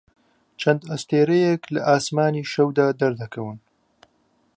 [0.61, 3.57] چەند ئەستێرەیەک لە ئاسمانی شەودا دەردەکەون.